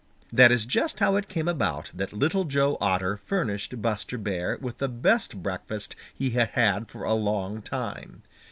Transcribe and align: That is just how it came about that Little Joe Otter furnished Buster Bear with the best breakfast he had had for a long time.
That 0.33 0.51
is 0.51 0.65
just 0.65 0.97
how 0.99 1.15
it 1.15 1.27
came 1.29 1.47
about 1.47 1.91
that 1.93 2.11
Little 2.11 2.43
Joe 2.43 2.75
Otter 2.81 3.21
furnished 3.23 3.83
Buster 3.83 4.17
Bear 4.17 4.57
with 4.59 4.79
the 4.79 4.87
best 4.87 5.43
breakfast 5.43 5.95
he 6.11 6.31
had 6.31 6.49
had 6.53 6.89
for 6.89 7.03
a 7.03 7.13
long 7.13 7.61
time. 7.61 8.23